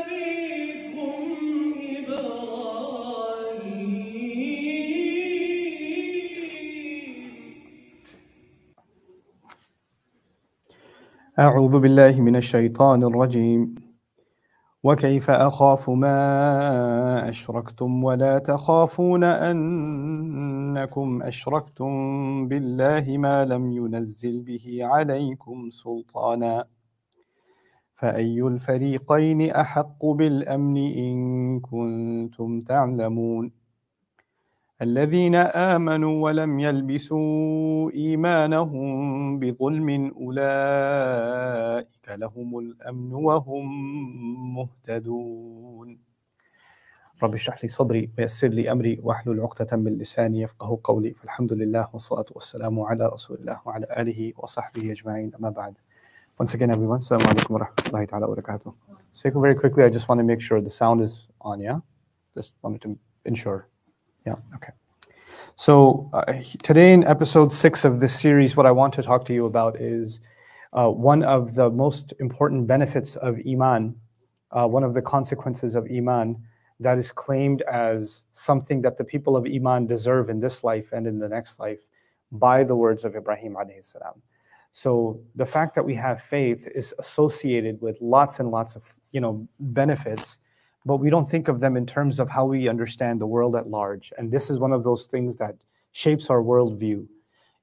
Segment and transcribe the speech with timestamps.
[0.00, 1.14] أبيكم
[1.98, 2.36] إبراهيم.
[11.38, 13.74] أعوذ بالله من الشيطان الرجيم.
[14.82, 26.75] وكيف أخاف ما أشركتم ولا تخافون أنكم أشركتم بالله ما لم ينزل به عليكم سلطانا؟
[27.96, 33.52] فأي الفريقين أحق بالأمن إن كنتم تعلمون؟
[34.82, 43.66] الذين آمنوا ولم يلبسوا إيمانهم بظلم أولئك لهم الأمن وهم
[44.54, 45.98] مهتدون.
[47.22, 51.88] رب اشرح لي صدري ويسر لي أمري واحلل عقدة من لساني يفقه قولي فالحمد لله
[51.92, 55.74] والصلاة والسلام على رسول الله وعلى آله وصحبه أجمعين أما بعد.
[56.38, 58.74] Once again, everyone, Assalamu alaikum wa rahmatullahi ta'ala wa barakatuh.
[59.10, 61.78] So very quickly, I just want to make sure the sound is on, yeah?
[62.34, 63.68] Just wanted to ensure.
[64.26, 64.72] Yeah, okay.
[65.54, 69.32] So uh, today in episode six of this series, what I want to talk to
[69.32, 70.20] you about is
[70.74, 73.96] uh, one of the most important benefits of Iman,
[74.50, 76.36] uh, one of the consequences of Iman
[76.80, 81.06] that is claimed as something that the people of Iman deserve in this life and
[81.06, 81.80] in the next life
[82.30, 84.20] by the words of Ibrahim alayhi salam.
[84.76, 89.22] So the fact that we have faith is associated with lots and lots of you
[89.22, 90.38] know benefits,
[90.84, 93.70] but we don't think of them in terms of how we understand the world at
[93.70, 94.12] large.
[94.18, 95.54] And this is one of those things that
[95.92, 97.06] shapes our worldview.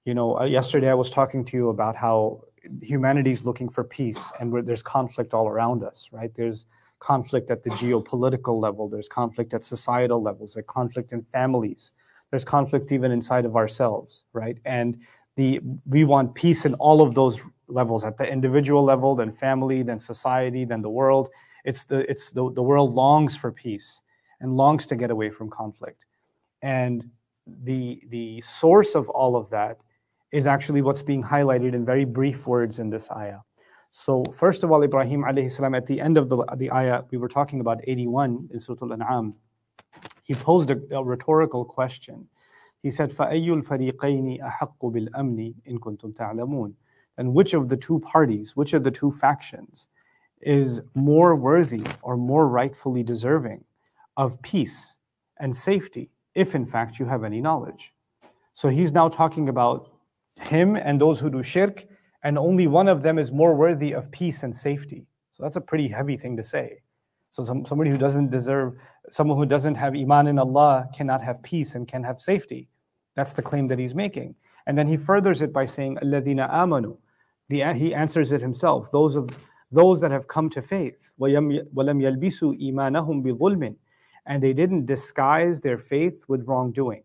[0.05, 2.45] You know, uh, yesterday I was talking to you about how
[2.81, 6.09] humanity is looking for peace, and there's conflict all around us.
[6.11, 6.33] Right?
[6.33, 6.65] There's
[6.97, 8.89] conflict at the geopolitical level.
[8.89, 10.55] There's conflict at societal levels.
[10.55, 11.91] There's conflict in families.
[12.31, 14.23] There's conflict even inside of ourselves.
[14.33, 14.57] Right?
[14.65, 14.97] And
[15.35, 19.81] the we want peace in all of those levels at the individual level then family
[19.83, 21.29] then society then the world.
[21.65, 24.03] It's the it's the, the world longs for peace
[24.41, 26.05] and longs to get away from conflict.
[26.61, 27.09] And
[27.63, 29.77] the the source of all of that
[30.31, 33.39] is actually what's being highlighted in very brief words in this ayah.
[33.91, 37.17] So first of all ibrahim alayhi salam at the end of the, the ayah we
[37.17, 39.35] were talking about 81 in surah al-an'am.
[40.23, 42.27] He posed a, a rhetorical question
[42.82, 46.74] he said, فَأَيُّ الْفَرِيقَيْنِ أَحَقُّ بِالْأَمْنِ إِن كُنتُمْ تَعْلَمُونَ
[47.16, 49.88] And which of the two parties, which of the two factions
[50.40, 53.64] is more worthy or more rightfully deserving
[54.16, 54.96] of peace
[55.40, 57.92] and safety, if in fact you have any knowledge?
[58.54, 59.90] So he's now talking about
[60.40, 61.84] him and those who do shirk,
[62.22, 65.06] and only one of them is more worthy of peace and safety.
[65.32, 66.80] So that's a pretty heavy thing to say.
[67.30, 68.74] So some, somebody who doesn't deserve,
[69.10, 72.68] someone who doesn't have iman in Allah cannot have peace and can have safety.
[73.16, 74.34] That's the claim that he's making.
[74.66, 76.98] And then he furthers it by saying, Alladina amanu.
[77.48, 78.90] The, he answers it himself.
[78.92, 79.30] Those of
[79.70, 81.12] those that have come to faith.
[81.20, 83.76] وَلَمْ يَلْبِسُوا إِيمَانَهُمْ بِظُلْمٍ
[84.26, 87.02] And they didn't disguise their faith with wrongdoing.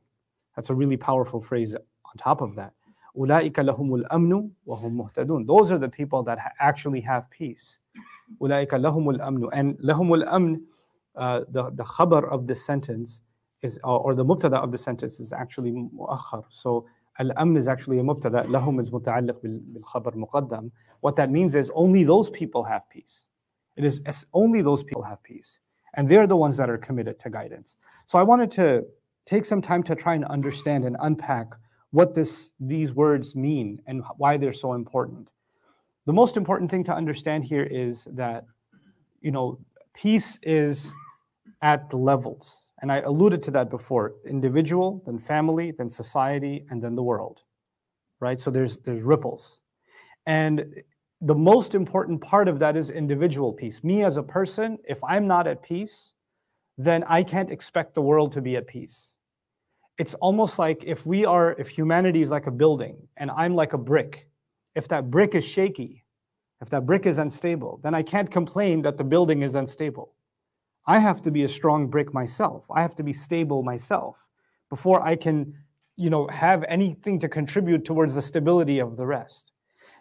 [0.55, 2.73] That's a really powerful phrase on top of that.
[3.17, 7.79] أُولَٰئِكَ لَهُمُ الْأَمْنُ وَهُمْ مُهْتَدُونَ Those are the people that ha- actually have peace.
[8.41, 10.61] أُولَٰئِكَ لَهُمُ الْأَمْنُ And لَهُمُ الْأَمْنُ,
[11.15, 13.21] uh, the, the khabar of this sentence,
[13.62, 16.44] is or the mubtada of the sentence is actually muakhar.
[16.50, 16.86] So
[17.18, 18.46] al-amn is actually a mubtada.
[18.46, 20.70] Lahum is muta'alliq bil, khabar muqaddam.
[21.00, 23.26] What that means is only those people have peace.
[23.76, 24.00] It is
[24.32, 25.60] only those people have peace.
[25.94, 27.76] And they're the ones that are committed to guidance.
[28.06, 28.84] So I wanted to
[29.26, 31.48] take some time to try and understand and unpack
[31.90, 35.32] what this these words mean and why they're so important.
[36.06, 38.44] The most important thing to understand here is that
[39.20, 39.58] you know
[39.94, 40.92] peace is
[41.62, 46.94] at levels and I alluded to that before individual, then family, then society, and then
[46.94, 47.42] the world.
[48.20, 48.40] Right?
[48.40, 49.60] So there's there's ripples.
[50.26, 50.82] And
[51.20, 53.82] the most important part of that is individual peace.
[53.82, 56.14] Me as a person, if I'm not at peace,
[56.76, 59.16] then I can't expect the world to be at peace.
[59.98, 63.72] It's almost like if we are, if humanity is like a building and I'm like
[63.72, 64.28] a brick,
[64.76, 66.04] if that brick is shaky,
[66.60, 70.14] if that brick is unstable, then I can't complain that the building is unstable.
[70.88, 72.64] I have to be a strong brick myself.
[72.74, 74.26] I have to be stable myself
[74.70, 75.54] before I can,
[75.96, 79.52] you know, have anything to contribute towards the stability of the rest.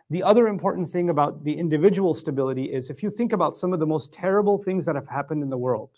[0.09, 3.81] The other important thing about the individual stability is if you think about some of
[3.81, 5.89] the most terrible things that have happened in the world,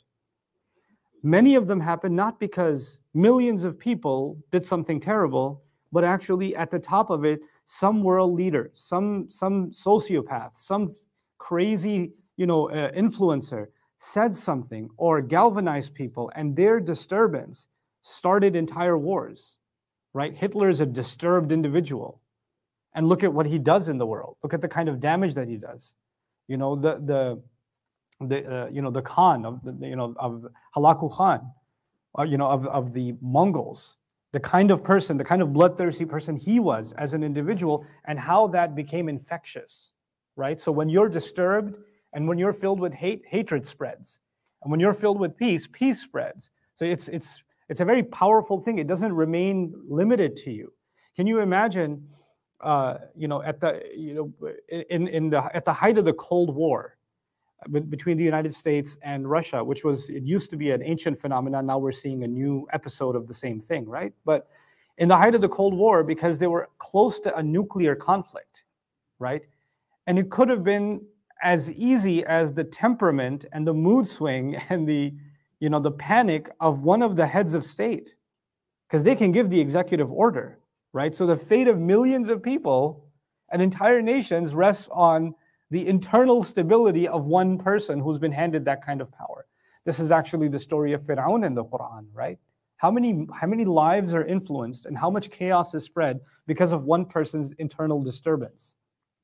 [1.21, 5.61] many of them happen not because millions of people did something terrible,
[5.91, 10.95] but actually at the top of it, some world leader, some some sociopath, some
[11.37, 13.67] crazy, you know, uh, influencer
[13.99, 17.67] said something or galvanized people, and their disturbance
[18.01, 19.57] started entire wars,
[20.13, 20.35] right?
[20.35, 22.21] Hitler is a disturbed individual.
[22.95, 24.37] And look at what he does in the world.
[24.41, 25.93] Look at the kind of damage that he does.
[26.47, 27.41] You know, the, the,
[28.27, 31.51] the uh, you know the Khan of the, you know of Halaku Khan,
[32.13, 33.97] or, you know of, of the Mongols,
[34.31, 38.19] the kind of person, the kind of bloodthirsty person he was as an individual, and
[38.19, 39.93] how that became infectious,
[40.35, 40.59] right?
[40.59, 41.75] So when you're disturbed
[42.13, 44.19] and when you're filled with hate, hatred spreads,
[44.63, 46.51] and when you're filled with peace, peace spreads.
[46.75, 48.79] So it's it's it's a very powerful thing.
[48.79, 50.73] It doesn't remain limited to you.
[51.15, 52.07] Can you imagine?
[52.61, 54.51] Uh, you know, at the you know
[54.89, 56.97] in in the at the height of the Cold War,
[57.89, 61.65] between the United States and Russia, which was, it used to be an ancient phenomenon.
[61.65, 64.13] Now we're seeing a new episode of the same thing, right?
[64.25, 64.47] But
[64.97, 68.63] in the height of the Cold War, because they were close to a nuclear conflict,
[69.19, 69.43] right?
[70.07, 71.01] And it could have been
[71.41, 75.13] as easy as the temperament and the mood swing and the,
[75.59, 78.15] you know, the panic of one of the heads of state,
[78.87, 80.59] because they can give the executive order,
[80.93, 81.13] right?
[81.13, 83.05] So the fate of millions of people
[83.51, 85.35] and entire nations rests on
[85.71, 89.45] the internal stability of one person who's been handed that kind of power.
[89.85, 92.39] This is actually the story of Fir'aun in the Quran, right?
[92.77, 96.85] How many, how many lives are influenced and how much chaos is spread because of
[96.85, 98.75] one person's internal disturbance,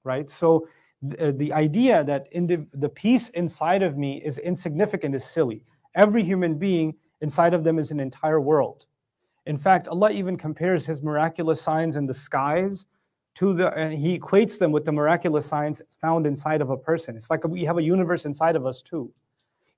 [0.04, 0.30] right?
[0.30, 0.68] So
[1.05, 5.65] the, the idea that the, the peace inside of me is insignificant is silly.
[5.95, 8.87] Every human being inside of them is an entire world.
[9.47, 12.87] In fact, Allah even compares His miraculous signs in the skies
[13.37, 17.17] to the and he equates them with the miraculous signs found inside of a person.
[17.17, 19.11] It's like we have a universe inside of us too.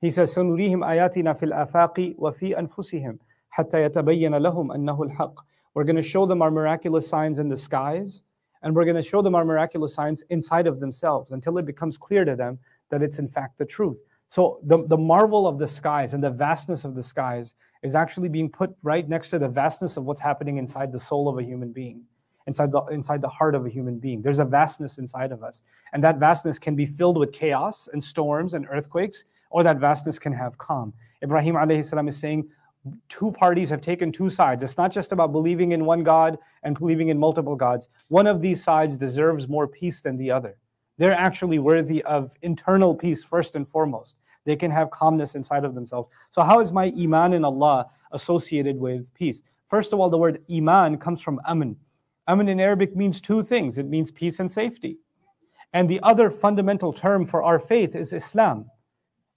[0.00, 3.18] He says, سنريهم آياتنا في الآفاق وفي أنفسهم
[3.50, 5.34] حتى يتبين لهم أنه الحق.
[5.74, 8.24] We're going to show them our miraculous signs in the skies,
[8.67, 11.97] and we're going to show them our miraculous signs inside of themselves until it becomes
[11.97, 12.59] clear to them
[12.89, 14.01] that it's in fact the truth.
[14.27, 18.27] So the, the marvel of the skies and the vastness of the skies is actually
[18.27, 21.43] being put right next to the vastness of what's happening inside the soul of a
[21.43, 22.03] human being
[22.45, 24.21] inside the inside the heart of a human being.
[24.21, 28.03] There's a vastness inside of us, and that vastness can be filled with chaos and
[28.03, 30.93] storms and earthquakes, or that vastness can have calm.
[31.23, 32.49] Ibrahim alayhi salam is saying
[33.09, 34.63] two parties have taken two sides.
[34.63, 37.87] It's not just about believing in one God and believing in multiple gods.
[38.07, 40.57] One of these sides deserves more peace than the other.
[40.97, 44.17] They're actually worthy of internal peace first and foremost.
[44.45, 46.09] They can have calmness inside of themselves.
[46.31, 49.41] So, how is my iman in Allah associated with peace?
[49.67, 51.75] First of all, the word iman comes from aman,
[52.27, 54.97] Aman in Arabic means two things it means peace and safety.
[55.73, 58.69] And the other fundamental term for our faith is Islam.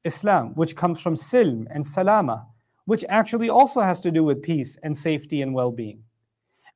[0.04, 2.46] Islam, which comes from silm and salama,
[2.85, 6.03] which actually also has to do with peace and safety and well being.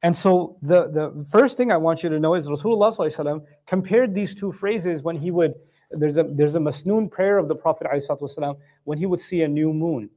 [0.02, 4.34] And so the, the first thing I want you to know is Rasulullah compared these
[4.34, 5.54] two phrases when he would,
[5.92, 9.48] there's a, there's a masnoon prayer of the Prophet والسلام, when he would see a
[9.48, 10.10] new moon.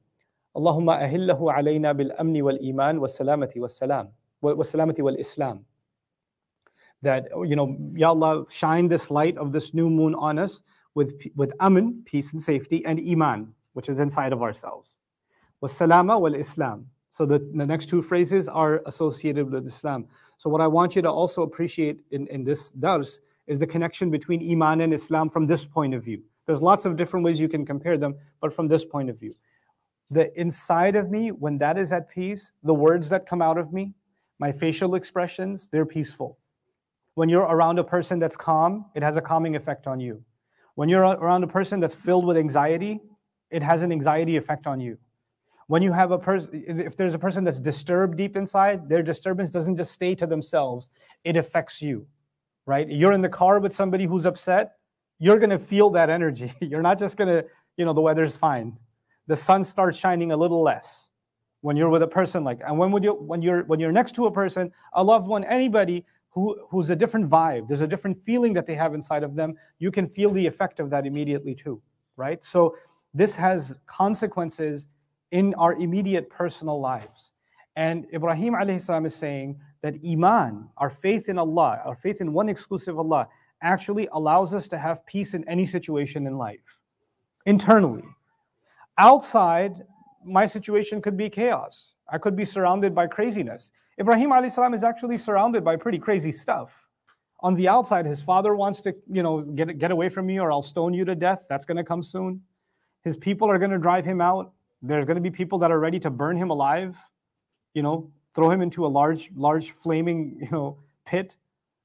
[0.57, 4.09] Allahumma ahillahu alayna bil amni wal iman wa salamati wa salam
[4.41, 5.65] wa salamati wal islam
[7.01, 10.63] that, you know, Ya Allah, shine this light of this new moon on us
[10.95, 14.93] with, with aman, peace and safety, and iman, which is inside of ourselves.
[15.62, 16.88] Was salama wal Islam.
[17.12, 20.06] So the, the next two phrases are associated with Islam.
[20.38, 24.12] So what I want you to also appreciate in, in this dars is the connection
[24.12, 26.22] between iman and Islam from this point of view.
[26.46, 29.36] There's lots of different ways you can compare them, but from this point of view.
[30.12, 33.74] The inside of me, when that is at peace, the words that come out of
[33.74, 33.94] me,
[34.40, 36.38] my facial expressions, they're peaceful.
[37.16, 40.24] When you're around a person that's calm, it has a calming effect on you.
[40.76, 43.02] When you're around a person that's filled with anxiety,
[43.50, 45.00] it has an anxiety effect on you.
[45.68, 49.52] When you have a person, if there's a person that's disturbed deep inside, their disturbance
[49.52, 50.90] doesn't just stay to themselves,
[51.24, 52.08] it affects you,
[52.66, 52.90] right?
[52.90, 54.76] You're in the car with somebody who's upset,
[55.20, 56.54] you're going to feel that energy.
[56.62, 57.44] You're not just going to,
[57.76, 58.78] you know, the weather's fine.
[59.26, 61.10] The sun starts shining a little less
[61.62, 64.14] when you're with a person like and when would you when you're when you're next
[64.14, 66.06] to a person a loved one anybody
[66.38, 67.68] who, who's a different vibe.
[67.68, 69.56] There's a different feeling that they have inside of them.
[69.80, 71.82] You can feel the effect of that immediately too,
[72.16, 72.46] right?
[72.46, 72.76] So
[73.12, 74.86] this has consequences
[75.32, 77.32] in our immediate personal lives.
[77.76, 82.50] And Ibrahim alayhi is saying that Iman, our faith in Allah, our faith in one
[82.50, 83.28] exclusive Allah,
[83.62, 86.80] actually allows us to have peace in any situation in life,
[87.46, 88.04] internally.
[88.98, 89.84] Outside,
[90.26, 91.94] my situation could be chaos.
[92.10, 93.72] I could be surrounded by craziness.
[94.00, 96.72] Ibrahim salam is actually surrounded by pretty crazy stuff.
[97.42, 100.52] On the outside, his father wants to, you know, get, get away from me or
[100.52, 101.44] I'll stone you to death.
[101.50, 102.42] That's going to come soon.
[103.04, 104.54] His people are going to drive him out.
[104.82, 106.96] There's going to be people that are ready to burn him alive,
[107.74, 111.36] you know, throw him into a large, large flaming, you know, pit.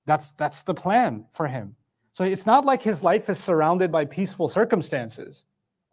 [0.07, 1.77] That's that's the plan for him.
[2.13, 5.45] So it's not like his life is surrounded by peaceful circumstances,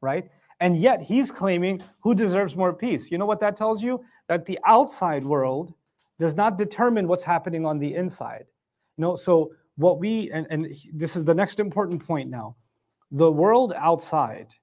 [0.02, 0.30] right?
[0.60, 3.10] And yet he's claiming who deserves more peace.
[3.10, 4.04] You know what that tells you?
[4.28, 5.74] That the outside world
[6.18, 8.46] does not determine what's happening on the inside.
[8.98, 12.58] You know, so what we and, and this is the next important point now.
[13.12, 14.54] The world outside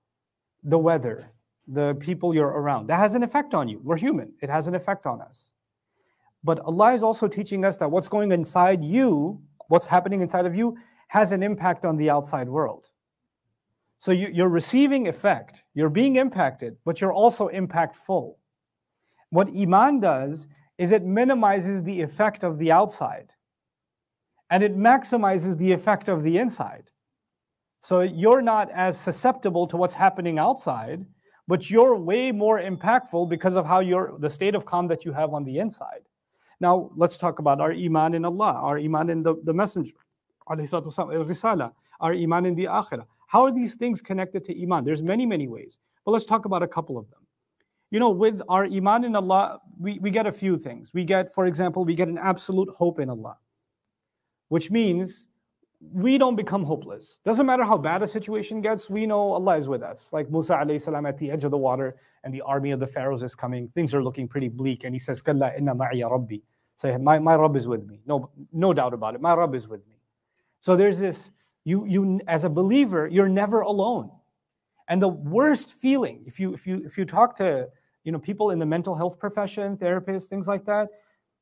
[0.62, 1.30] the weather,
[1.66, 2.88] the people you're around.
[2.88, 3.80] That has an effect on you.
[3.82, 5.50] We're human, it has an effect on us.
[6.44, 10.54] But Allah is also teaching us that what's going inside you, what's happening inside of
[10.54, 10.76] you,
[11.08, 12.86] has an impact on the outside world.
[13.98, 18.34] So you, are receiving effect, you're being impacted, but you're also impactful.
[19.30, 20.46] What Iman does
[20.78, 23.32] is it minimizes the effect of the outside
[24.50, 26.90] and it maximizes the effect of the inside.
[27.80, 31.04] So you're not as susceptible to what's happening outside,
[31.48, 35.12] but you're way more impactful because of how you're the state of calm that you
[35.12, 36.02] have on the inside.
[36.60, 39.94] Now let's talk about our iman in Allah, our iman in the, the messenger,
[40.48, 40.56] our
[42.12, 43.06] iman in the akhirah.
[43.26, 44.84] How are these things connected to iman?
[44.84, 45.78] There's many, many ways.
[46.04, 47.20] But let's talk about a couple of them.
[47.90, 50.90] You know, with our iman in Allah, we, we get a few things.
[50.92, 53.36] We get, for example, we get an absolute hope in Allah,
[54.48, 55.26] which means
[55.92, 57.20] we don't become hopeless.
[57.24, 60.08] Doesn't matter how bad a situation gets, we know Allah is with us.
[60.12, 62.86] Like Musa alayhi salam at the edge of the water and the army of the
[62.86, 63.68] pharaohs is coming.
[63.74, 64.84] Things are looking pretty bleak.
[64.84, 66.36] And he says, Kalla inna ma'iya rabbi.
[66.76, 68.00] Say, my, my Rabb is with me.
[68.06, 69.20] No, no doubt about it.
[69.20, 69.96] My Rabb is with me.
[70.60, 71.30] So there's this,
[71.64, 74.10] you, you as a believer, you're never alone.
[74.88, 77.66] And the worst feeling, if you if you if you talk to
[78.04, 80.88] you know people in the mental health profession, therapists, things like that,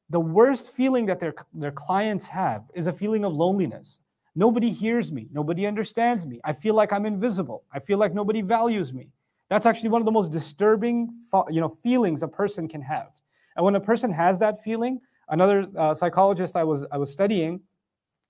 [0.08, 4.00] the worst feeling that their their clients have is a feeling of loneliness
[4.36, 5.28] Nobody hears me.
[5.32, 6.40] Nobody understands me.
[6.44, 7.64] I feel like I'm invisible.
[7.72, 9.10] I feel like nobody values me.
[9.48, 11.14] That's actually one of the most disturbing
[11.50, 13.10] you know, feelings a person can have.
[13.56, 17.60] And when a person has that feeling, another uh, psychologist I was, I was studying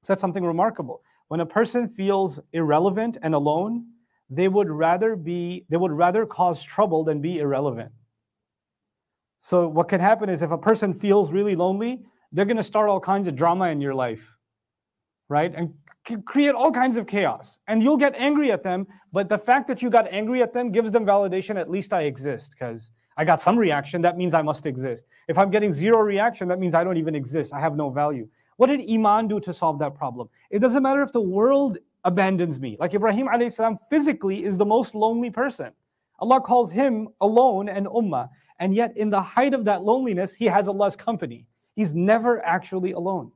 [0.02, 1.02] said something remarkable.
[1.28, 3.86] When a person feels irrelevant and alone,
[4.28, 7.92] they would rather be they would rather cause trouble than be irrelevant.
[9.40, 12.90] So what can happen is if a person feels really lonely, they're going to start
[12.90, 14.34] all kinds of drama in your life
[15.28, 15.54] right?
[15.54, 15.74] And
[16.24, 17.58] create all kinds of chaos.
[17.66, 20.70] And you'll get angry at them, but the fact that you got angry at them
[20.70, 24.42] gives them validation at least I exist because I got some reaction, that means I
[24.42, 25.04] must exist.
[25.28, 27.52] If I'm getting zero reaction, that means I don't even exist.
[27.52, 28.28] I have no value.
[28.56, 30.28] What did Iman do to solve that problem?
[30.50, 32.76] It doesn't matter if the world abandons me.
[32.78, 35.72] Like Ibrahim salam physically is the most lonely person.
[36.20, 38.28] Allah calls him alone and ummah.
[38.60, 41.46] And yet, in the height of that loneliness, he has Allah's company.
[41.74, 43.32] He's never actually alone.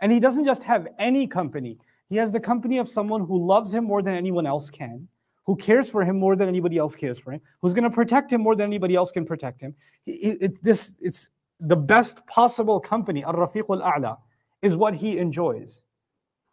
[0.00, 3.74] And he doesn't just have any company, he has the company of someone who loves
[3.74, 5.08] him more than anyone else can,
[5.44, 8.32] who cares for him more than anybody else cares for him, who's going to protect
[8.32, 9.74] him more than anybody else can protect him.
[10.06, 11.28] It, it, this, it's
[11.60, 14.16] the best possible company, Ar Rafiq al A'la,
[14.62, 15.82] is what he enjoys.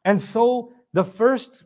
[0.06, 1.64] And so the first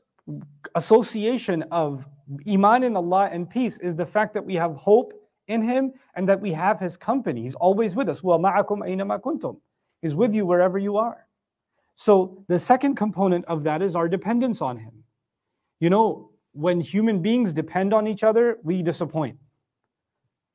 [0.75, 2.05] association of
[2.47, 5.13] Iman in Allah and peace is the fact that we have hope
[5.47, 7.41] in Him and that we have His company.
[7.41, 8.21] He's always with us.
[10.01, 11.27] He's with you wherever you are.
[11.95, 15.03] So the second component of that is our dependence on Him.
[15.79, 19.37] You know, when human beings depend on each other, we disappoint,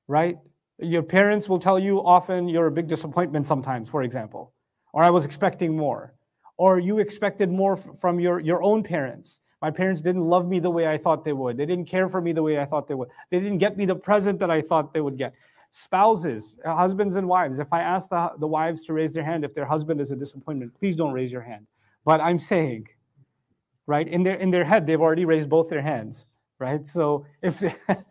[0.08, 0.38] right?
[0.78, 4.54] Your parents will tell you often you're a big disappointment sometimes, for example,
[4.94, 6.14] or I was expecting more,
[6.56, 9.40] or you expected more from your, your own parents.
[9.60, 11.58] My parents didn't love me the way I thought they would.
[11.58, 13.08] They didn't care for me the way I thought they would.
[13.30, 15.34] They didn't get me the present that I thought they would get
[15.70, 19.44] spouses, uh, husbands and wives, if I ask the, the wives to raise their hand
[19.44, 21.66] if their husband is a disappointment, please don't raise your hand.
[22.04, 22.88] But I'm saying,
[23.86, 26.26] right, in their in their head, they've already raised both their hands,
[26.58, 26.86] right?
[26.86, 27.62] So if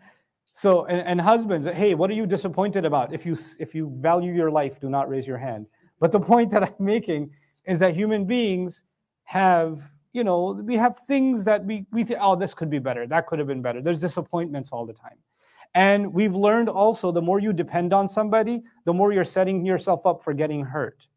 [0.52, 3.14] so and, and husbands, hey, what are you disappointed about?
[3.14, 5.68] If you if you value your life, do not raise your hand.
[6.00, 7.32] But the point that I'm making
[7.66, 8.84] is that human beings
[9.24, 9.82] have
[10.14, 13.28] you know we have things that we we think oh this could be better that
[13.28, 15.18] could have been better there's disappointments all the time
[15.74, 20.06] and we've learned also the more you depend on somebody, the more you're setting yourself
[20.06, 21.08] up for getting hurt.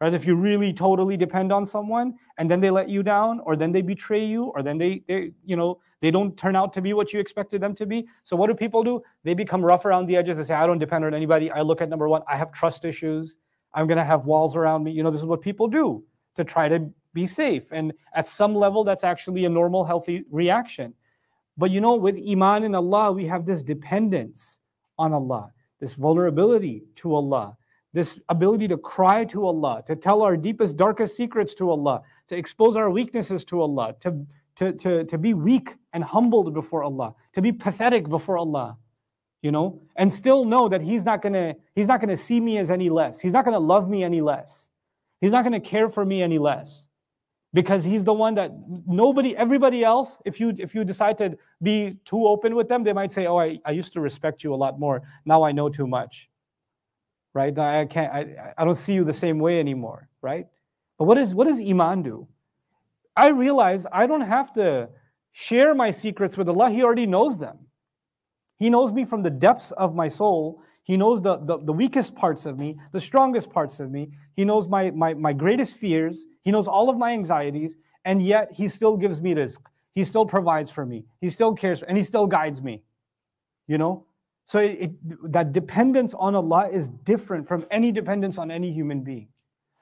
[0.00, 0.12] Right?
[0.12, 3.72] If you really totally depend on someone and then they let you down, or then
[3.72, 6.92] they betray you, or then they, they you know, they don't turn out to be
[6.92, 8.06] what you expected them to be.
[8.22, 9.00] So what do people do?
[9.24, 10.36] They become rough around the edges.
[10.36, 11.50] They say, I don't depend on anybody.
[11.50, 13.38] I look at number one, I have trust issues.
[13.72, 14.90] I'm gonna have walls around me.
[14.90, 17.72] You know, this is what people do to try to be safe.
[17.72, 20.92] And at some level, that's actually a normal, healthy reaction.
[21.56, 24.60] But you know, with Iman in Allah, we have this dependence
[24.98, 27.56] on Allah, this vulnerability to Allah,
[27.92, 32.36] this ability to cry to Allah, to tell our deepest, darkest secrets to Allah, to
[32.36, 37.14] expose our weaknesses to Allah, to, to, to, to be weak and humbled before Allah,
[37.32, 38.76] to be pathetic before Allah,
[39.40, 42.70] you know, and still know that He's not gonna, He's not gonna see me as
[42.70, 43.18] any less.
[43.18, 44.68] He's not gonna love me any less.
[45.22, 46.85] He's not gonna care for me any less
[47.56, 48.50] because he's the one that
[48.86, 52.92] nobody everybody else if you if you decide to be too open with them they
[52.92, 55.02] might say oh i, I used to respect you a lot more.
[55.24, 56.28] Now i know too much.
[57.32, 57.58] Right?
[57.58, 60.46] I can't I, I don't see you the same way anymore right?
[60.98, 62.28] But what is what does iman do?
[63.16, 64.90] I realize i don't have to
[65.32, 66.68] share my secrets with allah.
[66.70, 67.56] He already knows them.
[68.58, 70.62] He knows me from the depths of my soul.
[70.86, 74.08] He knows the, the, the weakest parts of me, the strongest parts of me.
[74.36, 76.26] He knows my, my, my greatest fears.
[76.42, 77.76] He knows all of my anxieties.
[78.04, 79.58] And yet he still gives me rizq.
[79.96, 81.04] He still provides for me.
[81.20, 82.84] He still cares, and he still guides me.
[83.66, 84.06] You know?
[84.44, 89.00] So it, it, that dependence on Allah is different from any dependence on any human
[89.00, 89.26] being.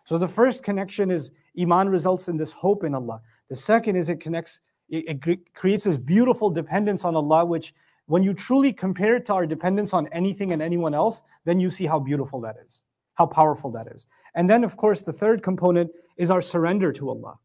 [0.07, 3.21] So the first connection is Iman results in this hope in Allah.
[3.51, 7.75] The second is it connects, it, it creates this beautiful dependence on Allah, which
[8.07, 11.71] when you truly compare it to our dependence on anything and anyone else, then you
[11.71, 12.83] see how beautiful that is,
[13.15, 14.07] how powerful that is.
[14.35, 17.39] And then, of course, the third component is our surrender to Allah.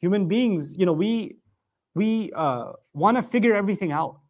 [0.00, 1.36] Human beings, you know, we
[1.94, 4.20] we uh, want to figure everything out.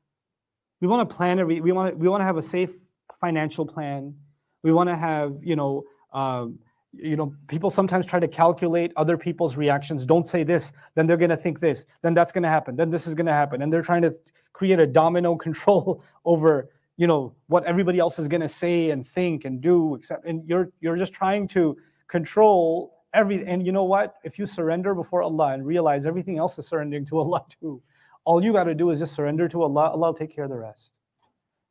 [0.80, 1.60] We want to plan every.
[1.60, 2.72] We want to, we want to have a safe
[3.20, 4.14] financial plan.
[4.62, 6.58] We want to have, you know, um,
[6.92, 10.06] you know, people sometimes try to calculate other people's reactions.
[10.06, 12.90] Don't say this, then they're going to think this, then that's going to happen, then
[12.90, 14.14] this is going to happen, and they're trying to
[14.52, 19.06] create a domino control over, you know, what everybody else is going to say and
[19.06, 19.94] think and do.
[19.94, 21.76] Except, and you're you're just trying to
[22.08, 23.46] control every.
[23.46, 24.14] And you know what?
[24.24, 27.82] If you surrender before Allah and realize everything else is surrendering to Allah too,
[28.24, 29.90] all you got to do is just surrender to Allah.
[29.90, 30.92] Allah will take care of the rest.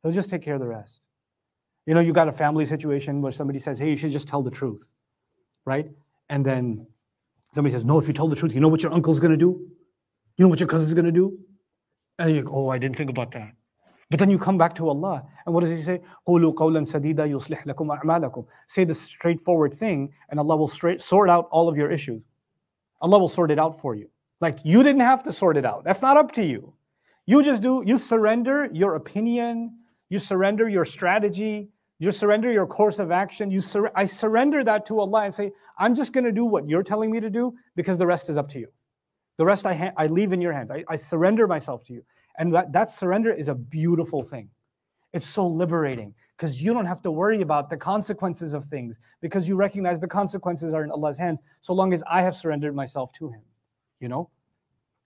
[0.02, 1.06] He'll just take care of the rest.
[1.86, 4.42] You know, you got a family situation where somebody says, "Hey, you should just tell
[4.42, 4.82] the truth."
[5.68, 5.88] Right?
[6.30, 6.86] And then
[7.52, 9.50] somebody says, No, if you tell the truth, you know what your uncle's gonna do?
[10.36, 11.38] You know what your cousin's gonna do?
[12.18, 13.52] And you go, Oh, I didn't think about that.
[14.10, 15.22] But then you come back to Allah.
[15.44, 16.00] And what does He say?
[18.66, 22.22] Say the straightforward thing, and Allah will straight, sort out all of your issues.
[23.02, 24.08] Allah will sort it out for you.
[24.40, 25.84] Like you didn't have to sort it out.
[25.84, 26.72] That's not up to you.
[27.26, 29.76] You just do, you surrender your opinion,
[30.08, 33.50] you surrender your strategy, you surrender your course of action.
[33.50, 36.68] You sur- I surrender that to Allah and say, I'm just going to do what
[36.68, 38.68] you're telling me to do because the rest is up to you.
[39.36, 40.70] The rest I, ha- I leave in your hands.
[40.70, 42.04] I, I surrender myself to you.
[42.38, 44.48] And that, that surrender is a beautiful thing.
[45.12, 49.48] It's so liberating because you don't have to worry about the consequences of things because
[49.48, 53.12] you recognize the consequences are in Allah's hands so long as I have surrendered myself
[53.14, 53.40] to Him.
[53.98, 54.30] You know?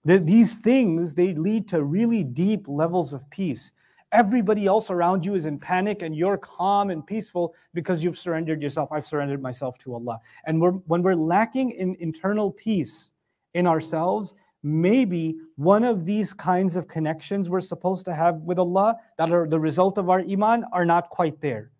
[0.05, 3.71] The, these things, they lead to really deep levels of peace
[4.12, 8.62] Everybody else around you is in panic and you're calm and peaceful because you've surrendered
[8.62, 8.90] yourself.
[8.90, 10.18] I've surrendered myself to Allah.
[10.46, 13.12] And we're, when we're lacking in internal peace
[13.52, 18.96] in ourselves, maybe one of these kinds of connections we're supposed to have with Allah
[19.18, 21.70] that are the result of our iman are not quite there.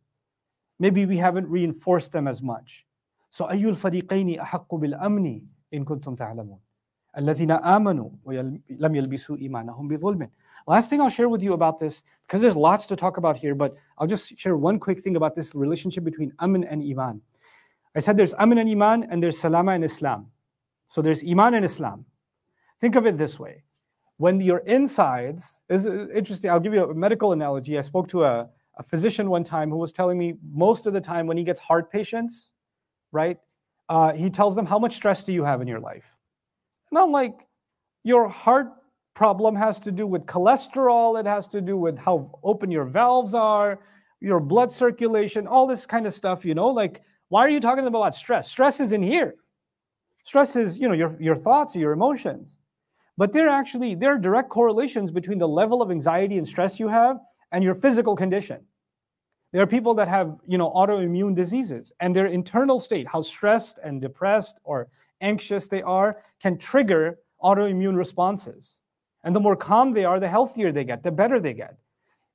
[0.78, 2.84] Maybe we haven't reinforced them as much.
[3.30, 5.40] So أي الفريقين أحق بالأمن
[5.74, 6.58] إن كنتم تعلمون
[7.18, 10.28] الذين آمنوا ولم يلبسوا إيمانهم بظلم
[10.67, 13.53] Last thing I'll share with you about this, because there's lots to talk about here,
[13.53, 17.21] but I'll just share one quick thing about this relationship between Aman and Iman.
[17.95, 20.27] I said there's Aman and Iman, and there's Salama and Islam.
[20.87, 22.05] So there's Iman and Islam.
[22.79, 23.63] Think of it this way.
[24.17, 27.77] When your insides, is interesting, I'll give you a medical analogy.
[27.77, 31.01] I spoke to a, a physician one time who was telling me most of the
[31.01, 32.51] time when he gets heart patients,
[33.11, 33.37] right,
[33.89, 36.05] uh, he tells them, How much stress do you have in your life?
[36.89, 37.47] And I'm like,
[38.03, 38.71] Your heart
[39.13, 43.33] problem has to do with cholesterol, it has to do with how open your valves
[43.35, 43.79] are,
[44.19, 47.85] your blood circulation, all this kind of stuff, you know, like why are you talking
[47.87, 48.49] about stress?
[48.49, 49.35] Stress is in here.
[50.23, 52.57] Stress is, you know, your, your thoughts, your emotions.
[53.17, 56.87] But there actually there are direct correlations between the level of anxiety and stress you
[56.87, 57.17] have
[57.51, 58.61] and your physical condition.
[59.51, 63.79] There are people that have, you know, autoimmune diseases and their internal state, how stressed
[63.83, 64.87] and depressed or
[65.21, 68.81] anxious they are, can trigger autoimmune responses.
[69.23, 71.77] And the more calm they are, the healthier they get, the better they get.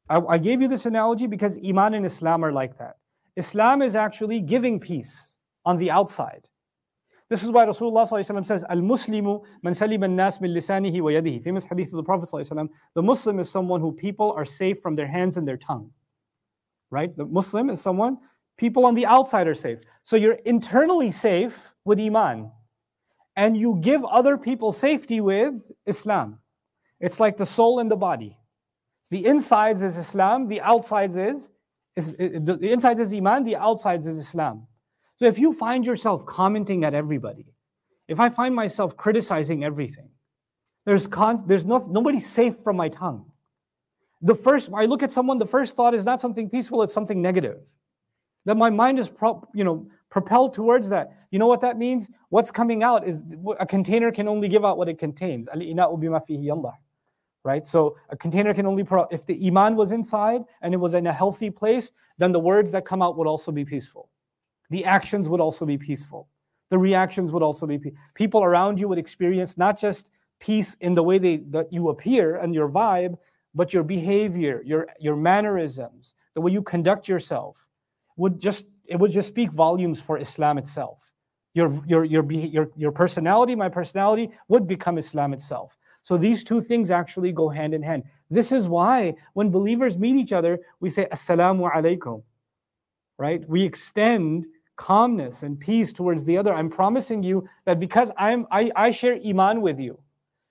[0.09, 2.96] I, I gave you this analogy because Iman and Islam are like that.
[3.37, 5.33] Islam is actually giving peace
[5.64, 6.48] on the outside.
[7.29, 11.44] This is why Rasulullah says, Al Muslimu man salim al nas min lisanihi wa yadihi.
[11.44, 12.31] Famous hadith of the Prophet.
[12.94, 15.90] The Muslim is someone who people are safe from their hands and their tongue.
[16.90, 17.14] Right?
[17.14, 18.16] The Muslim is someone,
[18.57, 19.81] people on the outside are safe.
[20.05, 22.51] So you're internally safe with Iman.
[23.37, 25.53] And you give other people safety with
[25.85, 26.38] Islam.
[27.00, 28.38] It's like the soul and the body.
[29.11, 31.50] The insides is Islam, the outsides is,
[31.96, 34.66] is the, insides is Iman, the outsides is Islam.
[35.16, 37.46] So if you find yourself commenting at everybody,
[38.06, 40.11] if I find myself criticizing everything,
[40.84, 43.30] there's con- there's no, nobody safe from my tongue.
[44.22, 47.22] The first, I look at someone, the first thought is not something peaceful, it's something
[47.22, 47.58] negative.
[48.44, 51.12] That my mind is, pro, you know, propelled towards that.
[51.30, 52.08] You know what that means?
[52.30, 53.22] What's coming out is
[53.61, 55.48] a container can only give out what it contains
[57.48, 57.66] right?
[57.66, 61.12] So a container can only, if the iman was inside and it was in a
[61.22, 64.04] healthy place, then the words that come out would also be peaceful.
[64.68, 66.28] The actions would also be peaceful.
[66.68, 70.92] The reactions would also be, pe- people around you would experience not just peace in
[70.94, 73.16] the way they, that you appear and your vibe,
[73.54, 77.66] but your behavior, your, your mannerisms, the way you conduct yourself
[78.16, 80.98] would just it would just speak volumes for Islam itself.
[81.54, 85.78] Your, your, your, your, your personality, my personality, would become Islam itself.
[86.09, 88.03] So these two things actually go hand in hand.
[88.31, 92.23] This is why when believers meet each other, we say Assalamu alaikum.
[93.18, 93.47] Right?
[93.47, 96.55] We extend calmness and peace towards the other.
[96.55, 99.99] I'm promising you that because I'm I, I share iman with you,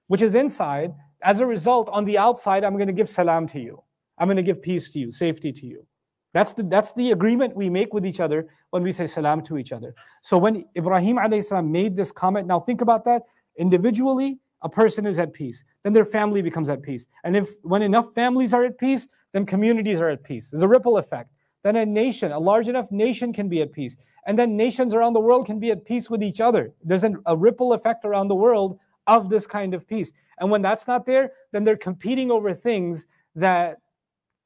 [0.06, 0.94] which is inside,
[1.24, 3.82] as a result, on the outside, I'm going to give salam to you.
[4.20, 5.88] I'm going to give peace to you, safety to you.
[6.36, 9.58] That's the, that's the agreement we make with each other when we say salam to
[9.58, 9.96] each other.
[10.22, 13.24] So when Ibrahim salam made this comment, now think about that.
[13.58, 15.64] Individually, a person is at peace.
[15.84, 17.08] Then their family becomes at peace.
[17.24, 20.50] And if when enough families are at peace, then communities are at peace.
[20.50, 21.32] There's a ripple effect.
[21.64, 23.98] Then a nation, a large enough nation can be at peace.
[24.26, 26.74] And then nations around the world can be at peace with each other.
[26.84, 30.12] There's an, a ripple effect around the world of this kind of peace.
[30.40, 33.78] And when that's not there, then they're competing over things that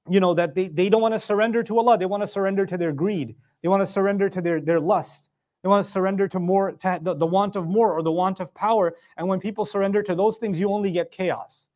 [0.10, 1.98] you know that they, they don't want to surrender to Allah.
[1.98, 3.36] They want to surrender to their greed.
[3.62, 5.30] They want to surrender to their, their lust.
[5.63, 8.41] They want to surrender to more to the, the want of more or the want
[8.41, 8.95] of power.
[9.17, 11.69] And when people surrender to those things, you only get chaos.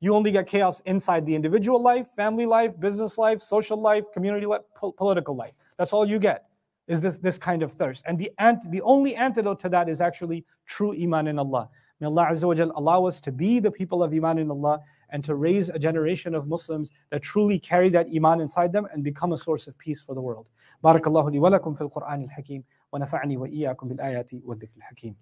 [0.00, 4.46] You only get chaos inside the individual life, family life, business life, social life, community
[4.46, 5.54] life, po- political life.
[5.76, 6.44] That's all you get
[6.86, 8.04] is this, this kind of thirst.
[8.06, 11.68] And the, ant, the only antidote to that is actually true iman in Allah.
[12.00, 14.80] May Allah Azza wa Jal allow us to be the people of iman in Allah
[15.10, 19.02] and to raise a generation of Muslims that truly carry that iman inside them and
[19.02, 20.46] become a source of peace for the world.
[20.84, 25.15] بارك الله لي ولكم في القرآن الحكيم ونفعني وإياكم بالآيات والذكر الحكيم.